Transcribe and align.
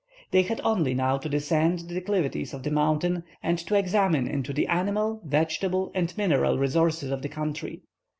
They 0.31 0.41
had 0.41 0.59
only 0.63 0.95
now 0.95 1.19
to 1.19 1.29
descend 1.29 1.81
the 1.81 1.93
declivities 1.93 2.55
of 2.55 2.63
the 2.63 2.71
mountain, 2.71 3.23
and 3.43 3.59
to 3.59 3.75
examine 3.75 4.25
into 4.27 4.51
the 4.51 4.65
animal, 4.65 5.21
vegetable, 5.23 5.91
and 5.93 6.11
mineral 6.17 6.57
resources 6.57 7.11
of 7.11 7.21
the 7.21 7.29
country. 7.29 7.83